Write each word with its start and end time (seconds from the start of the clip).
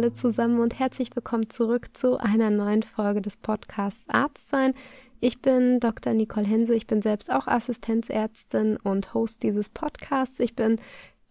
alle 0.00 0.14
zusammen 0.14 0.60
und 0.60 0.78
herzlich 0.78 1.14
willkommen 1.14 1.50
zurück 1.50 1.88
zu 1.92 2.16
einer 2.16 2.48
neuen 2.48 2.82
Folge 2.82 3.20
des 3.20 3.36
Podcasts 3.36 4.08
Arzt 4.08 4.48
sein. 4.48 4.72
Ich 5.20 5.42
bin 5.42 5.78
Dr. 5.78 6.14
Nicole 6.14 6.46
Hense, 6.46 6.74
ich 6.74 6.86
bin 6.86 7.02
selbst 7.02 7.30
auch 7.30 7.46
Assistenzärztin 7.46 8.78
und 8.78 9.12
Host 9.12 9.42
dieses 9.42 9.68
Podcasts. 9.68 10.40
Ich 10.40 10.56
bin 10.56 10.80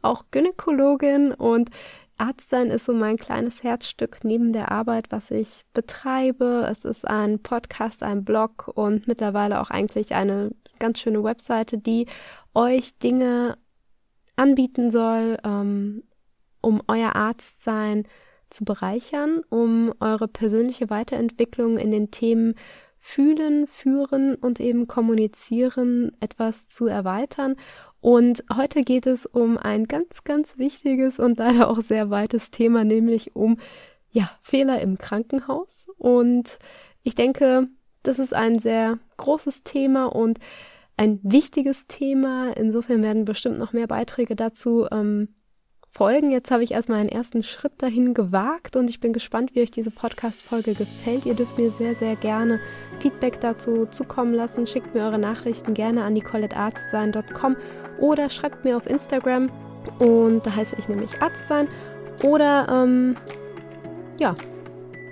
auch 0.03 0.25
Gynäkologin 0.29 1.31
und 1.31 1.71
Arzt 2.19 2.51
sein 2.51 2.69
ist 2.69 2.85
so 2.85 2.93
mein 2.93 3.17
kleines 3.17 3.63
Herzstück 3.63 4.19
neben 4.23 4.53
der 4.53 4.71
Arbeit, 4.71 5.07
was 5.09 5.31
ich 5.31 5.65
betreibe. 5.73 6.67
Es 6.69 6.85
ist 6.85 7.07
ein 7.07 7.39
Podcast, 7.39 8.03
ein 8.03 8.23
Blog 8.23 8.71
und 8.75 9.07
mittlerweile 9.07 9.61
auch 9.61 9.71
eigentlich 9.71 10.13
eine 10.13 10.51
ganz 10.77 10.99
schöne 10.99 11.23
Webseite, 11.23 11.79
die 11.79 12.05
euch 12.53 12.95
Dinge 12.99 13.57
anbieten 14.35 14.91
soll, 14.91 15.39
ähm, 15.43 16.03
um 16.61 16.83
euer 16.87 17.15
Arztsein 17.15 18.03
zu 18.49 18.65
bereichern, 18.65 19.41
um 19.49 19.93
eure 19.99 20.27
persönliche 20.27 20.89
Weiterentwicklung 20.89 21.77
in 21.77 21.91
den 21.91 22.11
Themen 22.11 22.55
Fühlen, 22.99 23.67
Führen 23.67 24.35
und 24.35 24.59
eben 24.59 24.87
Kommunizieren 24.87 26.11
etwas 26.19 26.67
zu 26.67 26.85
erweitern. 26.87 27.55
Und 28.01 28.43
heute 28.55 28.81
geht 28.81 29.07
es 29.07 29.25
um 29.25 29.57
ein 29.57 29.85
ganz, 29.85 30.23
ganz 30.23 30.57
wichtiges 30.57 31.19
und 31.19 31.37
leider 31.37 31.69
auch 31.69 31.81
sehr 31.81 32.09
weites 32.09 32.51
Thema, 32.51 32.83
nämlich 32.83 33.35
um 33.35 33.57
ja, 34.11 34.29
Fehler 34.41 34.81
im 34.81 34.97
Krankenhaus. 34.97 35.87
Und 35.97 36.59
ich 37.03 37.15
denke, 37.15 37.67
das 38.03 38.19
ist 38.19 38.33
ein 38.33 38.59
sehr 38.59 38.99
großes 39.17 39.63
Thema 39.63 40.05
und 40.05 40.39
ein 40.97 41.19
wichtiges 41.23 41.87
Thema. 41.87 42.51
Insofern 42.57 43.03
werden 43.03 43.25
bestimmt 43.25 43.57
noch 43.57 43.73
mehr 43.73 43.87
Beiträge 43.87 44.35
dazu 44.35 44.87
ähm, 44.91 45.29
folgen. 45.91 46.31
Jetzt 46.31 46.51
habe 46.51 46.63
ich 46.63 46.71
erstmal 46.71 46.99
einen 46.99 47.09
ersten 47.09 47.43
Schritt 47.43 47.73
dahin 47.77 48.13
gewagt 48.13 48.75
und 48.75 48.89
ich 48.89 48.99
bin 48.99 49.13
gespannt, 49.13 49.51
wie 49.53 49.61
euch 49.61 49.71
diese 49.71 49.91
Podcast-Folge 49.91 50.73
gefällt. 50.73 51.25
Ihr 51.25 51.33
dürft 51.33 51.57
mir 51.57 51.71
sehr, 51.71 51.95
sehr 51.95 52.15
gerne 52.15 52.59
Feedback 52.99 53.39
dazu 53.41 53.85
zukommen 53.85 54.33
lassen. 54.33 54.67
Schickt 54.67 54.93
mir 54.93 55.03
eure 55.03 55.19
Nachrichten 55.19 55.73
gerne 55.73 56.03
an 56.03 56.13
nicolettearztsein.com 56.13 57.55
oder 57.99 58.29
schreibt 58.29 58.63
mir 58.65 58.77
auf 58.77 58.87
Instagram 58.87 59.49
und 59.99 60.45
da 60.45 60.55
heiße 60.55 60.75
ich 60.77 60.87
nämlich 60.89 61.21
Arztsein. 61.21 61.67
Oder 62.23 62.67
ähm, 62.69 63.15
ja, 64.17 64.35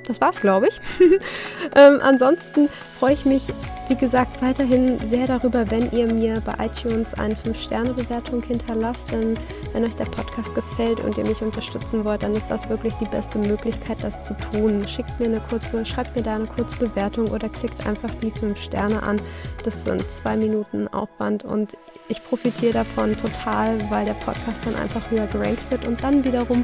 das 0.08 0.22
war's, 0.22 0.42
glaube 0.42 0.68
ich. 0.70 0.80
ähm, 1.76 2.00
ansonsten 2.02 2.70
freue 3.00 3.14
ich 3.14 3.26
mich, 3.26 3.44
wie 3.90 3.96
gesagt, 3.96 4.42
weiterhin 4.42 4.98
sehr 5.10 5.28
darüber, 5.28 5.70
wenn 5.70 5.92
ihr 5.92 6.12
mir 6.12 6.42
bei 6.46 6.66
iTunes 6.66 7.14
eine 7.14 7.36
5-Sterne-Bewertung 7.36 8.42
hinterlasst. 8.44 9.12
Denn 9.12 9.38
wenn 9.74 9.86
euch 9.86 9.96
der 9.96 10.06
Podcast 10.06 10.54
gefällt 10.56 11.00
und 11.02 11.18
ihr 11.18 11.26
mich 11.26 11.42
unterstützen 11.42 12.04
wollt, 12.04 12.24
dann 12.24 12.34
ist 12.34 12.50
das 12.50 12.68
wirklich 12.70 12.94
die 12.96 13.06
beste 13.06 13.38
Möglichkeit, 13.40 14.04
das 14.04 14.24
zu 14.24 14.36
tun. 14.52 14.88
Schickt 14.88 15.20
mir 15.20 15.28
eine 15.28 15.42
kurze, 15.42 15.86
schreibt 15.86 16.16
mir 16.16 16.24
da 16.24 16.36
eine 16.36 16.48
kurze 16.48 16.78
Bewertung 16.78 17.28
oder 17.30 17.50
klickt 17.50 17.86
einfach 17.86 18.14
die 18.16 18.32
5 18.32 18.60
Sterne 18.60 19.04
an. 19.04 19.22
Das 19.64 19.86
sind 19.86 20.04
zwei 20.16 20.36
Minuten 20.36 20.88
Aufwand 20.88 21.44
und 21.44 21.78
ich 22.10 22.24
profitiere 22.24 22.74
davon 22.74 23.16
total, 23.18 23.80
weil 23.90 24.06
der 24.06 24.14
Podcast 24.14 24.66
dann 24.66 24.76
einfach 24.76 25.12
höher 25.12 25.28
gerankt 25.28 25.70
wird 25.70 25.86
und 25.86 26.02
dann 26.04 26.24
wiederum 26.24 26.64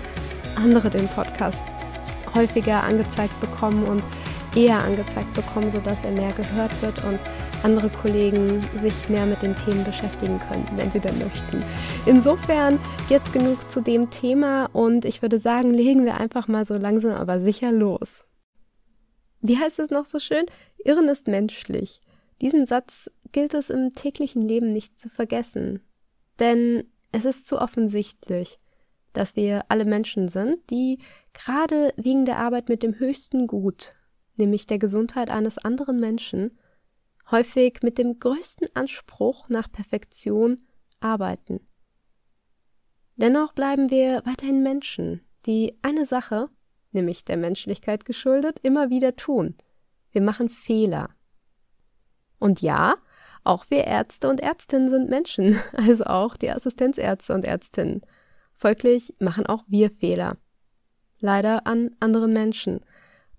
andere 0.55 0.89
den 0.89 1.08
Podcast 1.09 1.64
häufiger 2.36 2.84
angezeigt 2.84 3.39
bekommen 3.39 3.84
und 3.84 4.03
eher 4.56 4.84
angezeigt 4.84 5.34
bekommen, 5.34 5.70
sodass 5.70 6.03
er 6.03 6.12
mehr 6.12 6.31
gehört 6.34 6.80
wird 6.81 7.03
und 7.03 7.20
andere 7.64 7.89
Kollegen 7.89 8.59
sich 8.81 9.09
mehr 9.09 9.26
mit 9.26 9.42
den 9.42 9.56
Themen 9.56 9.84
beschäftigen 9.84 10.39
könnten, 10.48 10.78
wenn 10.78 10.92
sie 10.92 11.00
denn 11.00 11.17
möchten. 11.17 11.64
Insofern 12.05 12.80
jetzt 13.10 13.32
genug 13.33 13.72
zu 13.72 13.82
dem 13.82 14.10
Thema 14.10 14.66
und 14.73 15.05
ich 15.05 15.22
würde 15.22 15.39
sagen, 15.39 15.73
legen 15.73 16.05
wir 16.05 16.20
einfach 16.20 16.48
mal 16.48 16.66
so 16.66 16.76
langsam 16.76 17.14
aber 17.14 17.39
sicher 17.39 17.72
los. 17.72 18.23
Wie 19.42 19.58
heißt 19.58 19.80
es 19.80 19.89
noch 19.89 20.05
so 20.05 20.20
schön? 20.20 20.45
Irren 20.83 21.08
ist 21.08 21.27
menschlich. 21.27 22.02
Diesen 22.42 22.66
Satz 22.66 23.10
gilt 23.32 23.54
es 23.54 23.70
im 23.70 23.95
täglichen 23.95 24.42
Leben 24.42 24.70
nicht 24.70 24.99
zu 24.99 25.10
vergessen. 25.10 25.82
Denn 26.39 26.83
es 27.11 27.26
ist 27.26 27.48
zu 27.48 27.60
offensichtlich 27.60 28.60
dass 29.14 29.36
wir 29.36 29.66
alle 29.70 29.86
Menschen 29.86 30.27
sind, 30.27 30.58
die 30.70 30.99
gerade 31.33 31.94
wegen 31.98 32.26
der 32.26 32.38
Arbeit 32.38 32.70
mit 32.70 32.83
dem 32.83 32.98
höchsten 32.99 33.48
Gut, 33.48 33.95
nämlich 34.36 34.67
der 34.67 34.80
Gesundheit 34.80 35.30
eines 35.30 35.58
anderen 35.58 35.99
Menschen, 35.99 36.58
häufig 37.32 37.80
mit 37.82 37.98
dem 37.98 38.20
größten 38.20 38.67
Anspruch 38.76 39.49
nach 39.49 39.72
Perfektion 39.72 40.61
arbeiten. 40.99 41.60
Dennoch 43.16 43.54
bleiben 43.54 43.92
wir 43.92 44.23
weiterhin 44.26 44.64
Menschen, 44.64 45.22
die 45.45 45.77
eine 45.82 46.05
Sache, 46.05 46.49
nämlich 46.92 47.26
der 47.26 47.38
Menschlichkeit 47.38 48.05
geschuldet, 48.05 48.60
immer 48.64 48.89
wieder 48.89 49.16
tun. 49.16 49.55
Wir 50.11 50.22
machen 50.22 50.49
Fehler. 50.49 51.10
Und 52.39 52.61
ja, 52.61 52.95
auch 53.43 53.66
wir 53.70 53.86
Ärzte 53.86 54.30
und 54.30 54.39
Ärztinnen 54.39 54.89
sind 54.89 55.10
Menschen, 55.10 55.60
also 55.73 56.05
auch 56.05 56.38
die 56.38 56.49
Assistenzärzte 56.49 57.33
und 57.33 57.45
Ärztinnen. 57.45 58.02
Folglich 58.54 59.14
machen 59.20 59.45
auch 59.45 59.64
wir 59.67 59.89
Fehler. 59.89 60.38
Leider 61.23 61.66
an 61.67 61.92
anderen 62.02 62.34
Menschen. 62.34 62.82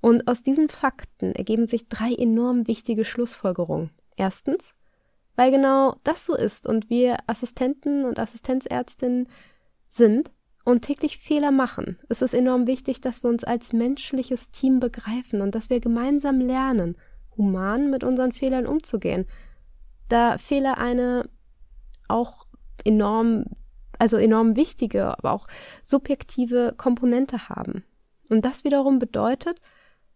Und 0.00 0.26
aus 0.26 0.42
diesen 0.42 0.70
Fakten 0.70 1.34
ergeben 1.34 1.66
sich 1.66 1.86
drei 1.86 2.14
enorm 2.14 2.66
wichtige 2.66 3.04
Schlussfolgerungen. 3.04 3.90
Erstens, 4.16 4.72
weil 5.36 5.50
genau 5.50 5.96
das 6.02 6.24
so 6.24 6.34
ist 6.34 6.66
und 6.66 6.88
wir 6.88 7.18
Assistenten 7.26 8.06
und 8.06 8.18
Assistenzärztinnen 8.18 9.28
sind 9.90 10.30
und 10.64 10.80
täglich 10.80 11.18
Fehler 11.18 11.50
machen, 11.50 11.98
ist 12.08 12.22
es 12.22 12.32
enorm 12.32 12.66
wichtig, 12.66 13.02
dass 13.02 13.22
wir 13.22 13.28
uns 13.28 13.44
als 13.44 13.74
menschliches 13.74 14.50
Team 14.50 14.80
begreifen 14.80 15.42
und 15.42 15.54
dass 15.54 15.68
wir 15.68 15.80
gemeinsam 15.80 16.40
lernen, 16.40 16.96
human 17.36 17.90
mit 17.90 18.02
unseren 18.02 18.32
Fehlern 18.32 18.66
umzugehen. 18.66 19.26
Da 20.08 20.38
Fehler 20.38 20.78
eine 20.78 21.28
auch 22.08 22.46
enorm 22.82 23.44
also 23.98 24.16
enorm 24.16 24.56
wichtige, 24.56 25.18
aber 25.18 25.32
auch 25.32 25.48
subjektive 25.82 26.74
Komponente 26.76 27.48
haben. 27.48 27.84
Und 28.28 28.44
das 28.44 28.64
wiederum 28.64 28.98
bedeutet, 28.98 29.60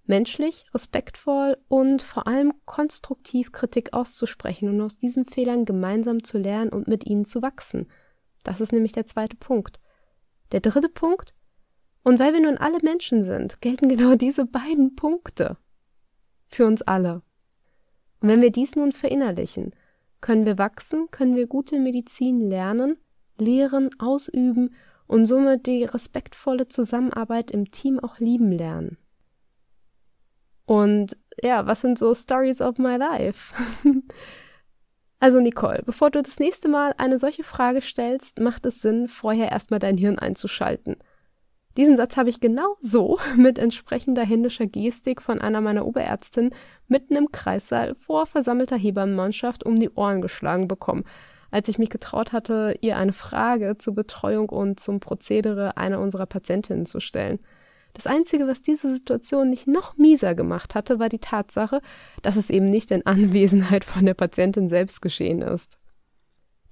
menschlich, 0.06 0.65
respektvoll 0.72 1.59
und 1.69 2.03
vor 2.03 2.27
allem 2.27 2.53
konstruktiv 2.65 3.53
Kritik 3.53 3.93
auszusprechen 3.93 4.69
und 4.69 4.81
aus 4.81 4.97
diesen 4.97 5.27
Fehlern 5.27 5.65
gemeinsam 5.65 6.25
zu 6.25 6.38
lernen 6.38 6.71
und 6.71 6.88
mit 6.88 7.06
ihnen 7.06 7.25
zu 7.25 7.43
wachsen. 7.43 7.87
Das 8.43 8.61
ist 8.61 8.72
nämlich 8.72 8.93
der 8.93 9.06
zweite 9.06 9.37
Punkt. 9.37 9.78
Der 10.53 10.61
dritte 10.61 10.88
Punkt, 10.88 11.34
und 12.03 12.19
weil 12.19 12.33
wir 12.33 12.41
nun 12.41 12.56
alle 12.56 12.78
Menschen 12.83 13.22
sind, 13.22 13.61
gelten 13.61 13.88
genau 13.91 14.15
diese 14.15 14.47
beiden 14.47 14.97
Punkte 14.97 15.59
für 16.47 16.67
uns 16.67 16.81
alle. 16.83 17.22
Und 18.21 18.28
wenn 18.28 18.41
wir 18.41 18.50
dies 18.50 18.75
nun 18.75 18.93
verinnerlichen, 18.93 19.75
können 20.21 20.47
wir 20.47 20.59
wachsen, 20.59 21.11
können 21.11 21.37
wir 21.37 21.47
gute 21.47 21.78
Medizin 21.78 22.41
lernen 22.41 22.97
lehren, 23.41 23.91
ausüben 23.99 24.75
und 25.06 25.26
somit 25.26 25.66
die 25.66 25.84
respektvolle 25.84 26.69
Zusammenarbeit 26.69 27.50
im 27.50 27.71
Team 27.71 27.99
auch 27.99 28.19
lieben 28.19 28.53
lernen. 28.53 28.99
Und 30.66 31.16
ja, 31.43 31.66
was 31.66 31.81
sind 31.81 31.99
so 31.99 32.15
Stories 32.15 32.60
of 32.60 32.78
my 32.78 32.97
life? 32.97 33.54
also 35.19 35.41
Nicole, 35.41 35.82
bevor 35.84 36.10
du 36.10 36.22
das 36.22 36.38
nächste 36.38 36.69
Mal 36.69 36.94
eine 36.99 37.19
solche 37.19 37.43
Frage 37.43 37.81
stellst, 37.81 38.38
macht 38.38 38.66
es 38.66 38.82
Sinn, 38.82 39.09
vorher 39.09 39.50
erstmal 39.50 39.81
dein 39.81 39.97
Hirn 39.97 40.19
einzuschalten. 40.19 40.97
Diesen 41.78 41.97
Satz 41.97 42.16
habe 42.16 42.28
ich 42.28 42.41
genau 42.41 42.76
so 42.82 43.19
mit 43.37 43.59
entsprechender 43.59 44.25
händischer 44.25 44.66
Gestik 44.66 45.22
von 45.22 45.41
einer 45.41 45.62
meiner 45.62 45.87
Oberärztinnen 45.87 46.52
mitten 46.87 47.17
im 47.17 47.32
Kreissaal 47.32 47.94
vor 47.94 48.26
versammelter 48.26 48.76
Hebammenmannschaft 48.76 49.64
um 49.64 49.81
die 49.81 49.90
Ohren 49.90 50.20
geschlagen 50.20 50.69
bekommen 50.69 51.05
als 51.50 51.69
ich 51.69 51.79
mich 51.79 51.91
getraut 51.91 52.33
hatte, 52.33 52.77
ihr 52.81 52.97
eine 52.97 53.12
Frage 53.12 53.79
zur 53.79 53.95
Betreuung 53.95 54.49
und 54.49 54.81
zum 54.81 55.00
Prozedere 55.00 55.77
einer 55.77 56.00
unserer 56.00 56.27
Patientinnen 56.27 56.87
zu 56.87 57.00
stellen. 57.00 57.39
Das 57.95 58.06
Einzige, 58.06 58.47
was 58.47 58.62
diese 58.62 58.93
Situation 58.93 59.50
nicht 59.50 59.67
noch 59.67 59.97
mieser 59.97 60.35
gemacht 60.35 60.75
hatte, 60.75 60.99
war 60.99 61.09
die 61.09 61.19
Tatsache, 61.19 61.81
dass 62.23 62.37
es 62.37 62.50
eben 62.50 62.71
nicht 62.71 62.91
in 62.91 63.06
Anwesenheit 63.06 63.85
von 63.85 64.05
der 64.05 64.15
Patientin 64.15 64.69
selbst 64.69 65.03
geschehen 65.03 65.43
ist. 65.43 65.79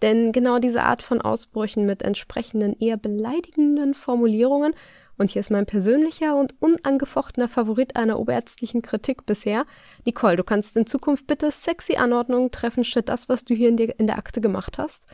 Denn 0.02 0.32
genau 0.32 0.58
diese 0.58 0.82
Art 0.82 1.02
von 1.02 1.20
Ausbrüchen 1.20 1.86
mit 1.86 2.02
entsprechenden 2.02 2.78
eher 2.78 2.98
beleidigenden 2.98 3.94
Formulierungen 3.94 4.74
und 5.18 5.30
hier 5.30 5.40
ist 5.40 5.50
mein 5.50 5.66
persönlicher 5.66 6.36
und 6.36 6.54
unangefochtener 6.60 7.48
Favorit 7.48 7.96
einer 7.96 8.18
oberärztlichen 8.18 8.82
Kritik 8.82 9.26
bisher. 9.26 9.64
Nicole, 10.04 10.36
du 10.36 10.44
kannst 10.44 10.76
in 10.76 10.86
Zukunft 10.86 11.26
bitte 11.26 11.50
sexy 11.50 11.96
Anordnungen 11.96 12.50
treffen, 12.50 12.84
statt 12.84 13.08
das, 13.08 13.28
was 13.28 13.44
du 13.44 13.54
hier 13.54 13.68
in, 13.68 13.76
der, 13.76 13.98
in 13.98 14.06
der 14.06 14.18
Akte 14.18 14.40
gemacht 14.40 14.78
hast. 14.78 15.06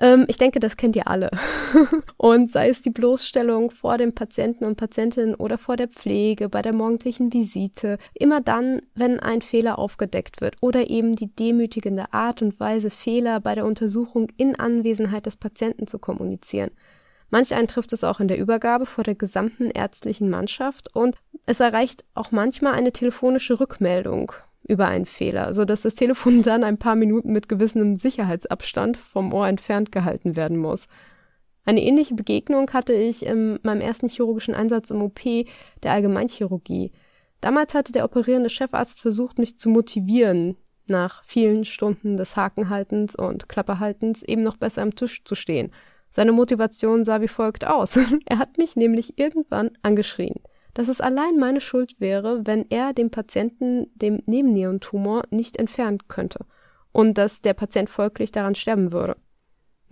Ähm, 0.00 0.24
ich 0.28 0.38
denke, 0.38 0.60
das 0.60 0.76
kennt 0.76 0.96
ihr 0.96 1.06
alle. 1.08 1.30
und 2.16 2.50
sei 2.50 2.70
es 2.70 2.82
die 2.82 2.90
Bloßstellung 2.90 3.70
vor 3.70 3.98
dem 3.98 4.14
Patienten 4.14 4.64
und 4.64 4.76
Patientinnen 4.76 5.34
oder 5.34 5.58
vor 5.58 5.76
der 5.76 5.88
Pflege, 5.88 6.48
bei 6.48 6.62
der 6.62 6.74
morgendlichen 6.74 7.32
Visite, 7.32 7.98
immer 8.14 8.40
dann, 8.40 8.80
wenn 8.94 9.20
ein 9.20 9.42
Fehler 9.42 9.78
aufgedeckt 9.78 10.40
wird 10.40 10.56
oder 10.60 10.88
eben 10.88 11.16
die 11.16 11.34
demütigende 11.34 12.12
Art 12.12 12.40
und 12.40 12.58
Weise, 12.58 12.90
Fehler 12.90 13.40
bei 13.40 13.54
der 13.54 13.66
Untersuchung 13.66 14.28
in 14.38 14.56
Anwesenheit 14.58 15.26
des 15.26 15.36
Patienten 15.36 15.86
zu 15.86 15.98
kommunizieren. 15.98 16.70
Manch 17.30 17.54
einen 17.54 17.68
trifft 17.68 17.92
es 17.92 18.04
auch 18.04 18.20
in 18.20 18.28
der 18.28 18.38
Übergabe 18.38 18.86
vor 18.86 19.04
der 19.04 19.14
gesamten 19.14 19.70
ärztlichen 19.70 20.30
Mannschaft 20.30 20.94
und 20.94 21.16
es 21.46 21.60
erreicht 21.60 22.04
auch 22.14 22.32
manchmal 22.32 22.74
eine 22.74 22.92
telefonische 22.92 23.60
Rückmeldung 23.60 24.32
über 24.66 24.86
einen 24.86 25.06
Fehler, 25.06 25.54
sodass 25.54 25.82
das 25.82 25.94
Telefon 25.94 26.42
dann 26.44 26.64
ein 26.64 26.78
paar 26.78 26.96
Minuten 26.96 27.32
mit 27.32 27.48
gewissem 27.48 27.96
Sicherheitsabstand 27.96 28.96
vom 28.96 29.32
Ohr 29.32 29.48
entfernt 29.48 29.92
gehalten 29.92 30.36
werden 30.36 30.58
muss. 30.58 30.86
Eine 31.64 31.82
ähnliche 31.82 32.14
Begegnung 32.14 32.70
hatte 32.72 32.92
ich 32.92 33.24
in 33.24 33.60
meinem 33.62 33.80
ersten 33.80 34.08
chirurgischen 34.08 34.54
Einsatz 34.54 34.90
im 34.90 35.02
OP 35.02 35.20
der 35.82 35.92
Allgemeinchirurgie. 35.92 36.90
Damals 37.40 37.74
hatte 37.74 37.92
der 37.92 38.04
operierende 38.04 38.50
Chefarzt 38.50 39.00
versucht, 39.00 39.38
mich 39.38 39.58
zu 39.58 39.68
motivieren, 39.68 40.56
nach 40.86 41.22
vielen 41.24 41.64
Stunden 41.64 42.16
des 42.16 42.36
Hakenhaltens 42.36 43.14
und 43.14 43.48
Klapperhaltens 43.48 44.22
eben 44.22 44.42
noch 44.42 44.56
besser 44.56 44.82
am 44.82 44.94
Tisch 44.94 45.22
zu 45.24 45.34
stehen. 45.34 45.72
Seine 46.10 46.32
Motivation 46.32 47.04
sah 47.04 47.20
wie 47.20 47.28
folgt 47.28 47.66
aus. 47.66 47.96
er 48.26 48.38
hat 48.38 48.58
mich 48.58 48.76
nämlich 48.76 49.18
irgendwann 49.18 49.70
angeschrien, 49.82 50.40
dass 50.74 50.88
es 50.88 51.00
allein 51.00 51.36
meine 51.36 51.60
Schuld 51.60 52.00
wäre, 52.00 52.46
wenn 52.46 52.66
er 52.70 52.92
dem 52.92 53.10
Patienten 53.10 53.90
den 53.94 54.22
Nebennierentumor 54.26 55.22
nicht 55.30 55.56
entfernen 55.56 55.98
könnte 56.08 56.44
und 56.92 57.16
dass 57.18 57.42
der 57.42 57.54
Patient 57.54 57.88
folglich 57.88 58.32
daran 58.32 58.54
sterben 58.54 58.92
würde. 58.92 59.16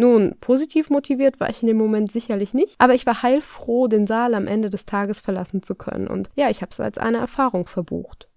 Nun, 0.01 0.37
positiv 0.41 0.91
motiviert 0.91 1.41
war 1.41 1.51
ich 1.51 1.63
in 1.63 1.67
dem 1.67 1.77
Moment 1.77 2.13
sicherlich 2.13 2.55
nicht, 2.55 2.77
aber 2.79 2.95
ich 2.95 3.05
war 3.05 3.23
heilfroh, 3.23 3.89
den 3.89 4.07
Saal 4.07 4.35
am 4.35 4.47
Ende 4.47 4.71
des 4.71 4.87
Tages 4.87 5.21
verlassen 5.21 5.63
zu 5.63 5.75
können 5.75 6.07
und 6.07 6.31
ja, 6.37 6.51
ich 6.51 6.63
habe 6.63 6.71
es 6.71 6.79
als 6.79 6.99
eine 6.99 7.19
Erfahrung 7.19 7.67
verbucht. 7.67 8.29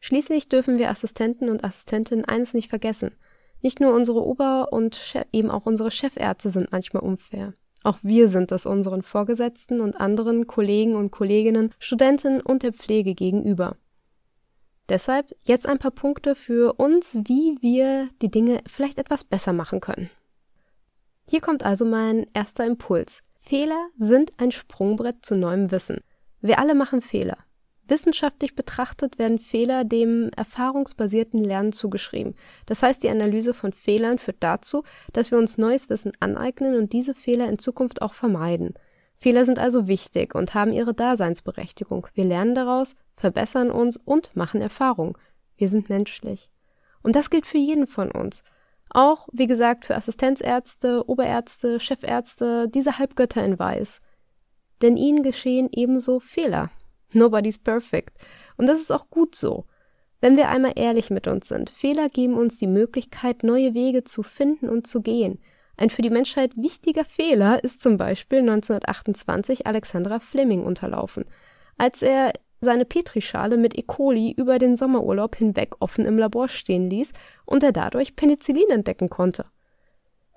Schließlich 0.00 0.48
dürfen 0.48 0.78
wir 0.78 0.88
Assistenten 0.88 1.50
und 1.50 1.62
Assistentinnen 1.62 2.24
eines 2.24 2.54
nicht 2.54 2.70
vergessen. 2.70 3.12
Nicht 3.62 3.80
nur 3.80 3.94
unsere 3.94 4.24
Ober- 4.24 4.72
und 4.72 5.14
eben 5.32 5.50
auch 5.50 5.66
unsere 5.66 5.90
Chefärzte 5.90 6.50
sind 6.50 6.72
manchmal 6.72 7.02
unfair. 7.02 7.54
Auch 7.82 7.98
wir 8.02 8.28
sind 8.28 8.52
es 8.52 8.66
unseren 8.66 9.02
Vorgesetzten 9.02 9.80
und 9.80 10.00
anderen 10.00 10.46
Kollegen 10.46 10.96
und 10.96 11.10
Kolleginnen, 11.10 11.72
Studenten 11.78 12.40
und 12.40 12.62
der 12.62 12.72
Pflege 12.72 13.14
gegenüber. 13.14 13.76
Deshalb 14.88 15.34
jetzt 15.44 15.66
ein 15.66 15.78
paar 15.78 15.92
Punkte 15.92 16.34
für 16.34 16.74
uns, 16.74 17.14
wie 17.14 17.56
wir 17.60 18.08
die 18.20 18.30
Dinge 18.30 18.60
vielleicht 18.66 18.98
etwas 18.98 19.24
besser 19.24 19.52
machen 19.52 19.80
können. 19.80 20.10
Hier 21.28 21.40
kommt 21.40 21.62
also 21.62 21.84
mein 21.84 22.26
erster 22.34 22.66
Impuls. 22.66 23.22
Fehler 23.38 23.88
sind 23.96 24.32
ein 24.36 24.50
Sprungbrett 24.50 25.24
zu 25.24 25.36
neuem 25.36 25.70
Wissen. 25.70 26.00
Wir 26.40 26.58
alle 26.58 26.74
machen 26.74 27.02
Fehler. 27.02 27.38
Wissenschaftlich 27.90 28.54
betrachtet 28.54 29.18
werden 29.18 29.38
Fehler 29.38 29.84
dem 29.84 30.30
erfahrungsbasierten 30.36 31.42
Lernen 31.42 31.72
zugeschrieben. 31.72 32.34
Das 32.66 32.82
heißt, 32.82 33.02
die 33.02 33.10
Analyse 33.10 33.52
von 33.52 33.72
Fehlern 33.72 34.18
führt 34.18 34.38
dazu, 34.40 34.84
dass 35.12 35.30
wir 35.30 35.38
uns 35.38 35.58
neues 35.58 35.90
Wissen 35.90 36.12
aneignen 36.20 36.76
und 36.76 36.92
diese 36.92 37.14
Fehler 37.14 37.48
in 37.48 37.58
Zukunft 37.58 38.00
auch 38.00 38.14
vermeiden. 38.14 38.74
Fehler 39.18 39.44
sind 39.44 39.58
also 39.58 39.86
wichtig 39.86 40.34
und 40.34 40.54
haben 40.54 40.72
ihre 40.72 40.94
Daseinsberechtigung. 40.94 42.06
Wir 42.14 42.24
lernen 42.24 42.54
daraus, 42.54 42.94
verbessern 43.16 43.70
uns 43.70 43.98
und 43.98 44.34
machen 44.34 44.62
Erfahrung. 44.62 45.18
Wir 45.56 45.68
sind 45.68 45.90
menschlich. 45.90 46.50
Und 47.02 47.16
das 47.16 47.28
gilt 47.28 47.44
für 47.44 47.58
jeden 47.58 47.86
von 47.86 48.10
uns. 48.10 48.42
Auch, 48.88 49.28
wie 49.32 49.46
gesagt, 49.46 49.84
für 49.84 49.94
Assistenzärzte, 49.94 51.08
Oberärzte, 51.08 51.80
Chefärzte, 51.80 52.68
diese 52.68 52.98
Halbgötter 52.98 53.44
in 53.44 53.58
Weiß. 53.58 54.00
Denn 54.80 54.96
ihnen 54.96 55.22
geschehen 55.22 55.68
ebenso 55.70 56.20
Fehler. 56.20 56.70
Nobody's 57.12 57.58
perfect. 57.58 58.16
Und 58.56 58.66
das 58.66 58.80
ist 58.80 58.90
auch 58.90 59.10
gut 59.10 59.34
so. 59.34 59.64
Wenn 60.20 60.36
wir 60.36 60.48
einmal 60.48 60.72
ehrlich 60.76 61.10
mit 61.10 61.26
uns 61.26 61.48
sind, 61.48 61.70
Fehler 61.70 62.08
geben 62.08 62.34
uns 62.34 62.58
die 62.58 62.66
Möglichkeit, 62.66 63.42
neue 63.42 63.74
Wege 63.74 64.04
zu 64.04 64.22
finden 64.22 64.68
und 64.68 64.86
zu 64.86 65.00
gehen. 65.00 65.38
Ein 65.78 65.88
für 65.88 66.02
die 66.02 66.10
Menschheit 66.10 66.56
wichtiger 66.56 67.06
Fehler 67.06 67.64
ist 67.64 67.80
zum 67.80 67.96
Beispiel 67.96 68.40
1928 68.40 69.66
Alexandra 69.66 70.20
Fleming 70.20 70.62
unterlaufen, 70.62 71.24
als 71.78 72.02
er 72.02 72.34
seine 72.60 72.84
Petrischale 72.84 73.56
mit 73.56 73.78
E. 73.78 73.82
coli 73.82 74.34
über 74.36 74.58
den 74.58 74.76
Sommerurlaub 74.76 75.36
hinweg 75.36 75.76
offen 75.80 76.04
im 76.04 76.18
Labor 76.18 76.48
stehen 76.48 76.90
ließ 76.90 77.14
und 77.46 77.62
er 77.62 77.72
dadurch 77.72 78.14
Penicillin 78.14 78.68
entdecken 78.68 79.08
konnte. 79.08 79.46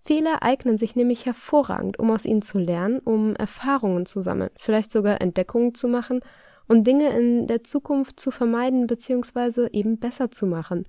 Fehler 0.06 0.44
eignen 0.44 0.78
sich 0.78 0.96
nämlich 0.96 1.26
hervorragend, 1.26 2.00
um 2.00 2.12
aus 2.12 2.24
ihnen 2.24 2.42
zu 2.42 2.58
lernen, 2.58 3.00
um 3.00 3.36
Erfahrungen 3.36 4.06
zu 4.06 4.22
sammeln, 4.22 4.52
vielleicht 4.58 4.94
sogar 4.94 5.20
Entdeckungen 5.20 5.76
zu 5.76 5.90
machen 5.90 6.22
und 6.68 6.86
Dinge 6.86 7.10
in 7.18 7.48
der 7.48 7.64
Zukunft 7.64 8.20
zu 8.20 8.32
vermeiden 8.32 8.88
bzw. 8.88 9.68
eben 9.72 10.00
besser 10.00 10.32
zu 10.32 10.46
machen. 10.46 10.84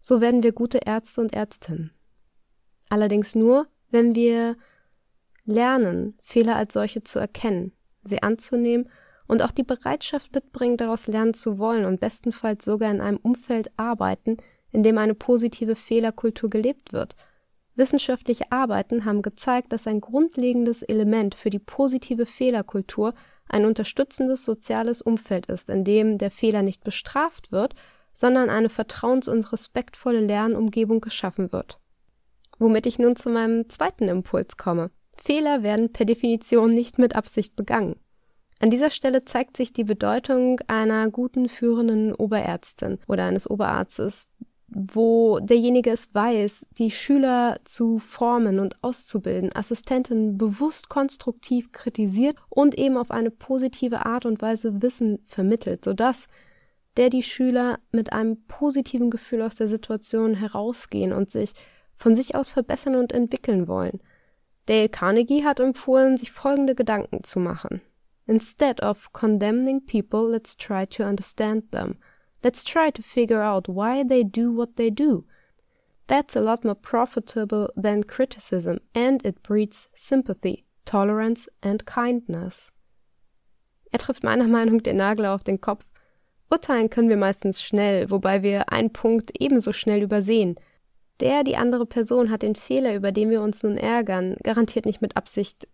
So 0.00 0.20
werden 0.20 0.42
wir 0.42 0.52
gute 0.52 0.78
Ärzte 0.78 1.20
und 1.20 1.34
Ärztinnen. 1.34 1.92
Allerdings 2.88 3.34
nur, 3.34 3.66
wenn 3.90 4.14
wir 4.14 4.56
lernen, 5.44 6.18
Fehler 6.22 6.56
als 6.56 6.74
solche 6.74 7.02
zu 7.02 7.18
erkennen, 7.18 7.72
sie 8.04 8.22
anzunehmen 8.22 8.88
und 9.26 9.42
auch 9.42 9.52
die 9.52 9.62
Bereitschaft 9.62 10.34
mitbringen, 10.34 10.76
daraus 10.76 11.06
lernen 11.06 11.34
zu 11.34 11.58
wollen 11.58 11.84
und 11.84 12.00
bestenfalls 12.00 12.64
sogar 12.64 12.90
in 12.90 13.00
einem 13.00 13.18
Umfeld 13.18 13.70
arbeiten, 13.76 14.38
in 14.72 14.82
dem 14.82 14.98
eine 14.98 15.14
positive 15.14 15.76
Fehlerkultur 15.76 16.50
gelebt 16.50 16.92
wird. 16.92 17.14
Wissenschaftliche 17.76 18.50
Arbeiten 18.50 19.04
haben 19.04 19.22
gezeigt, 19.22 19.72
dass 19.72 19.86
ein 19.86 20.00
grundlegendes 20.00 20.82
Element 20.82 21.34
für 21.34 21.50
die 21.50 21.58
positive 21.58 22.26
Fehlerkultur 22.26 23.14
ein 23.50 23.64
unterstützendes 23.64 24.44
soziales 24.44 25.02
Umfeld 25.02 25.46
ist, 25.46 25.70
in 25.70 25.84
dem 25.84 26.18
der 26.18 26.30
Fehler 26.30 26.62
nicht 26.62 26.84
bestraft 26.84 27.52
wird, 27.52 27.74
sondern 28.14 28.50
eine 28.50 28.68
vertrauens- 28.68 29.28
und 29.28 29.52
respektvolle 29.52 30.20
Lernumgebung 30.20 31.00
geschaffen 31.00 31.52
wird. 31.52 31.78
Womit 32.58 32.86
ich 32.86 32.98
nun 32.98 33.16
zu 33.16 33.30
meinem 33.30 33.68
zweiten 33.68 34.08
Impuls 34.08 34.56
komme. 34.56 34.90
Fehler 35.16 35.62
werden 35.62 35.92
per 35.92 36.06
Definition 36.06 36.74
nicht 36.74 36.98
mit 36.98 37.14
Absicht 37.14 37.56
begangen. 37.56 37.96
An 38.58 38.70
dieser 38.70 38.90
Stelle 38.90 39.24
zeigt 39.24 39.56
sich 39.56 39.72
die 39.72 39.84
Bedeutung 39.84 40.60
einer 40.66 41.10
guten 41.10 41.48
führenden 41.48 42.14
Oberärztin 42.14 42.98
oder 43.08 43.24
eines 43.24 43.48
Oberarztes, 43.48 44.28
wo 44.70 45.40
derjenige 45.40 45.90
es 45.90 46.14
weiß, 46.14 46.66
die 46.78 46.90
Schüler 46.90 47.58
zu 47.64 47.98
formen 47.98 48.60
und 48.60 48.82
auszubilden, 48.82 49.54
Assistenten 49.54 50.38
bewusst 50.38 50.88
konstruktiv 50.88 51.72
kritisiert 51.72 52.36
und 52.48 52.76
eben 52.78 52.96
auf 52.96 53.10
eine 53.10 53.30
positive 53.30 54.06
Art 54.06 54.26
und 54.26 54.40
Weise 54.40 54.80
Wissen 54.80 55.18
vermittelt, 55.26 55.84
sodass 55.84 56.28
der 56.96 57.10
die 57.10 57.22
Schüler 57.22 57.78
mit 57.92 58.12
einem 58.12 58.44
positiven 58.46 59.10
Gefühl 59.10 59.42
aus 59.42 59.56
der 59.56 59.68
Situation 59.68 60.34
herausgehen 60.34 61.12
und 61.12 61.30
sich 61.30 61.52
von 61.96 62.14
sich 62.14 62.34
aus 62.34 62.52
verbessern 62.52 62.94
und 62.94 63.12
entwickeln 63.12 63.68
wollen. 63.68 64.00
Dale 64.66 64.88
Carnegie 64.88 65.44
hat 65.44 65.60
empfohlen, 65.60 66.16
sich 66.16 66.32
folgende 66.32 66.74
Gedanken 66.74 67.24
zu 67.24 67.40
machen. 67.40 67.80
Instead 68.26 68.82
of 68.82 69.12
condemning 69.12 69.84
people, 69.84 70.30
let's 70.30 70.56
try 70.56 70.86
to 70.86 71.02
understand 71.02 71.72
them. 71.72 71.96
Let's 72.42 72.64
try 72.64 72.90
to 72.90 73.02
figure 73.02 73.42
out 73.42 73.68
why 73.68 74.02
they 74.02 74.24
do 74.24 74.50
what 74.50 74.76
they 74.76 74.90
do. 74.90 75.24
That's 76.06 76.34
a 76.34 76.40
lot 76.40 76.64
more 76.64 76.74
profitable 76.74 77.70
than 77.76 78.04
criticism, 78.04 78.78
and 78.94 79.24
it 79.24 79.42
breeds 79.42 79.88
sympathy, 79.94 80.64
tolerance 80.84 81.48
and 81.62 81.84
kindness. 81.86 82.72
Er 83.92 83.98
trifft 83.98 84.24
meiner 84.24 84.48
Meinung 84.48 84.82
den 84.82 84.96
Nagel 84.96 85.26
auf 85.26 85.44
den 85.44 85.60
Kopf. 85.60 85.84
Urteilen 86.50 86.90
können 86.90 87.08
wir 87.08 87.16
meistens 87.16 87.62
schnell, 87.62 88.10
wobei 88.10 88.42
wir 88.42 88.72
einen 88.72 88.92
Punkt 88.92 89.30
ebenso 89.40 89.72
schnell 89.72 90.02
übersehen. 90.02 90.56
Der, 91.20 91.44
die 91.44 91.56
andere 91.56 91.86
Person 91.86 92.30
hat 92.30 92.42
den 92.42 92.56
Fehler, 92.56 92.94
über 92.94 93.12
den 93.12 93.30
wir 93.30 93.42
uns 93.42 93.62
nun 93.62 93.76
ärgern, 93.76 94.36
garantiert 94.42 94.86
nicht 94.86 95.02
mit 95.02 95.16
Absicht 95.16 95.68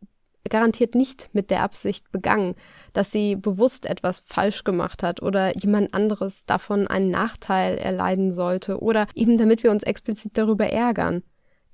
garantiert 0.49 0.95
nicht 0.95 1.31
mit 1.33 1.51
der 1.51 1.63
Absicht 1.63 2.11
begangen, 2.13 2.55
dass 2.93 3.13
sie 3.13 3.37
bewusst 3.37 3.87
etwas 3.87 4.23
falsch 4.25 4.65
gemacht 4.65 5.03
hat 5.03 5.23
oder 5.23 5.57
jemand 5.57 5.95
anderes 5.95 6.45
davon 6.45 6.87
einen 6.87 7.11
Nachteil 7.11 7.79
erleiden 7.79 8.33
sollte 8.33 8.81
oder 8.81 9.07
eben 9.15 9.39
damit 9.39 9.63
wir 9.63 9.71
uns 9.71 9.83
explizit 9.83 10.39
darüber 10.39 10.67
ärgern. 10.67 11.23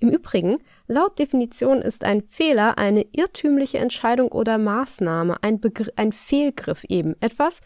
Im 0.02 0.08
Übrigen, 0.08 0.58
laut 0.88 1.18
Definition 1.20 1.80
ist 1.80 2.02
ein 2.02 2.22
Fehler 2.22 2.76
eine 2.76 3.06
irrtümliche 3.12 3.78
Entscheidung 3.78 4.32
oder 4.32 4.58
Maßnahme, 4.58 5.40
ein, 5.42 5.60
Begr 5.60 5.92
ein 5.94 6.10
Fehlgriff 6.10 6.82
eben, 6.88 7.14
etwas, 7.20 7.60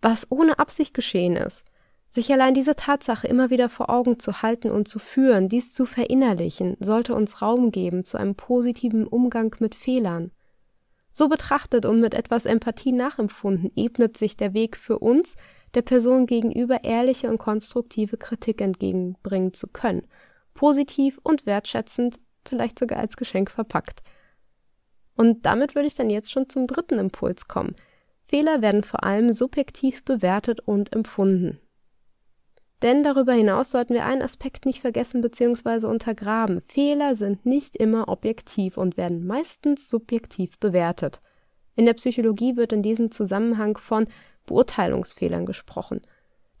was 0.00 0.30
ohne 0.30 0.58
Absicht 0.58 0.94
geschehen 0.94 1.36
ist. 1.36 1.64
Sich 2.10 2.32
allein 2.32 2.54
diese 2.54 2.74
Tatsache 2.74 3.26
immer 3.26 3.50
wieder 3.50 3.68
vor 3.68 3.90
Augen 3.90 4.18
zu 4.18 4.42
halten 4.42 4.70
und 4.70 4.88
zu 4.88 4.98
führen, 4.98 5.48
dies 5.48 5.72
zu 5.72 5.84
verinnerlichen, 5.84 6.76
sollte 6.80 7.14
uns 7.14 7.42
Raum 7.42 7.70
geben 7.70 8.04
zu 8.04 8.16
einem 8.16 8.34
positiven 8.34 9.06
Umgang 9.06 9.54
mit 9.60 9.74
Fehlern. 9.74 10.30
So 11.12 11.28
betrachtet 11.28 11.84
und 11.84 12.00
mit 12.00 12.14
etwas 12.14 12.46
Empathie 12.46 12.92
nachempfunden, 12.92 13.72
ebnet 13.76 14.16
sich 14.16 14.36
der 14.36 14.54
Weg 14.54 14.76
für 14.76 14.98
uns, 14.98 15.34
der 15.74 15.82
Person 15.82 16.26
gegenüber 16.26 16.84
ehrliche 16.84 17.28
und 17.28 17.38
konstruktive 17.38 18.16
Kritik 18.16 18.60
entgegenbringen 18.60 19.52
zu 19.52 19.68
können, 19.68 20.06
positiv 20.54 21.18
und 21.22 21.44
wertschätzend, 21.44 22.18
vielleicht 22.46 22.78
sogar 22.78 23.00
als 23.00 23.16
Geschenk 23.16 23.50
verpackt. 23.50 24.02
Und 25.14 25.44
damit 25.44 25.74
würde 25.74 25.88
ich 25.88 25.96
dann 25.96 26.08
jetzt 26.08 26.32
schon 26.32 26.48
zum 26.48 26.66
dritten 26.66 26.98
Impuls 26.98 27.48
kommen. 27.48 27.74
Fehler 28.28 28.62
werden 28.62 28.84
vor 28.84 29.04
allem 29.04 29.32
subjektiv 29.32 30.04
bewertet 30.04 30.60
und 30.60 30.92
empfunden. 30.94 31.58
Denn 32.82 33.02
darüber 33.02 33.32
hinaus 33.32 33.72
sollten 33.72 33.94
wir 33.94 34.04
einen 34.04 34.22
Aspekt 34.22 34.64
nicht 34.64 34.80
vergessen 34.80 35.20
bzw. 35.20 35.86
untergraben. 35.86 36.60
Fehler 36.60 37.16
sind 37.16 37.44
nicht 37.44 37.76
immer 37.76 38.08
objektiv 38.08 38.76
und 38.76 38.96
werden 38.96 39.26
meistens 39.26 39.88
subjektiv 39.88 40.58
bewertet. 40.58 41.20
In 41.74 41.86
der 41.86 41.94
Psychologie 41.94 42.56
wird 42.56 42.72
in 42.72 42.82
diesem 42.82 43.10
Zusammenhang 43.10 43.78
von 43.78 44.06
Beurteilungsfehlern 44.46 45.46
gesprochen. 45.46 46.02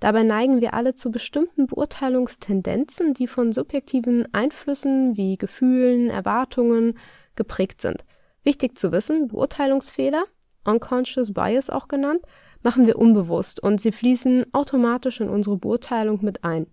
Dabei 0.00 0.22
neigen 0.22 0.60
wir 0.60 0.74
alle 0.74 0.94
zu 0.94 1.10
bestimmten 1.10 1.66
Beurteilungstendenzen, 1.66 3.14
die 3.14 3.26
von 3.26 3.52
subjektiven 3.52 4.32
Einflüssen 4.32 5.16
wie 5.16 5.36
Gefühlen, 5.36 6.08
Erwartungen 6.08 6.96
geprägt 7.34 7.82
sind. 7.82 8.04
Wichtig 8.44 8.78
zu 8.78 8.92
wissen, 8.92 9.28
Beurteilungsfehler, 9.28 10.24
Unconscious 10.64 11.32
Bias 11.32 11.70
auch 11.70 11.88
genannt, 11.88 12.22
machen 12.62 12.86
wir 12.86 12.98
unbewusst 12.98 13.62
und 13.62 13.80
sie 13.80 13.92
fließen 13.92 14.46
automatisch 14.52 15.20
in 15.20 15.28
unsere 15.28 15.56
Beurteilung 15.56 16.24
mit 16.24 16.44
ein. 16.44 16.66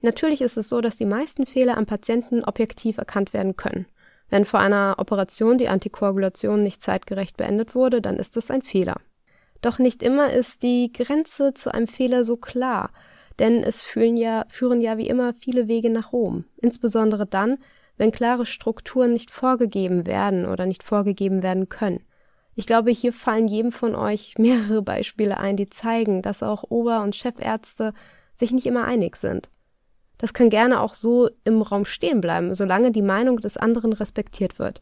Natürlich 0.00 0.40
ist 0.40 0.56
es 0.56 0.68
so, 0.68 0.80
dass 0.80 0.96
die 0.96 1.06
meisten 1.06 1.46
Fehler 1.46 1.76
am 1.76 1.86
Patienten 1.86 2.44
objektiv 2.44 2.98
erkannt 2.98 3.32
werden 3.32 3.56
können. 3.56 3.86
Wenn 4.28 4.44
vor 4.44 4.60
einer 4.60 4.96
Operation 4.98 5.58
die 5.58 5.68
Antikoagulation 5.68 6.62
nicht 6.62 6.82
zeitgerecht 6.82 7.36
beendet 7.36 7.74
wurde, 7.74 8.00
dann 8.00 8.16
ist 8.16 8.36
das 8.36 8.50
ein 8.50 8.62
Fehler. 8.62 8.96
Doch 9.60 9.78
nicht 9.78 10.02
immer 10.02 10.32
ist 10.32 10.62
die 10.62 10.92
Grenze 10.92 11.54
zu 11.54 11.72
einem 11.72 11.86
Fehler 11.86 12.24
so 12.24 12.36
klar, 12.36 12.90
denn 13.38 13.62
es 13.62 13.82
führen 13.84 14.16
ja, 14.16 14.44
führen 14.48 14.80
ja 14.80 14.98
wie 14.98 15.06
immer 15.06 15.34
viele 15.34 15.68
Wege 15.68 15.88
nach 15.88 16.12
Rom, 16.12 16.44
insbesondere 16.56 17.26
dann, 17.26 17.58
wenn 17.96 18.10
klare 18.10 18.46
Strukturen 18.46 19.12
nicht 19.12 19.30
vorgegeben 19.30 20.06
werden 20.06 20.46
oder 20.46 20.66
nicht 20.66 20.82
vorgegeben 20.82 21.42
werden 21.42 21.68
können. 21.68 22.00
Ich 22.54 22.66
glaube, 22.66 22.90
hier 22.90 23.12
fallen 23.12 23.48
jedem 23.48 23.72
von 23.72 23.94
euch 23.94 24.34
mehrere 24.38 24.82
Beispiele 24.82 25.38
ein, 25.38 25.56
die 25.56 25.70
zeigen, 25.70 26.22
dass 26.22 26.42
auch 26.42 26.64
Ober- 26.68 27.02
und 27.02 27.16
Chefärzte 27.16 27.92
sich 28.34 28.52
nicht 28.52 28.66
immer 28.66 28.84
einig 28.84 29.16
sind. 29.16 29.50
Das 30.18 30.34
kann 30.34 30.50
gerne 30.50 30.80
auch 30.80 30.94
so 30.94 31.30
im 31.44 31.62
Raum 31.62 31.84
stehen 31.84 32.20
bleiben, 32.20 32.54
solange 32.54 32.92
die 32.92 33.02
Meinung 33.02 33.38
des 33.38 33.56
anderen 33.56 33.92
respektiert 33.92 34.58
wird. 34.58 34.80